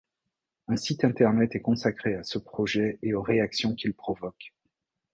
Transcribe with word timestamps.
Un 0.67 0.77
site 0.77 1.03
Internet 1.05 1.53
est 1.55 1.61
consacré 1.61 2.15
à 2.15 2.23
ce 2.23 2.39
projet 2.39 2.97
et 3.03 3.13
aux 3.13 3.21
réactions 3.21 3.75
qu’il 3.75 3.93
provoque. 3.93 4.51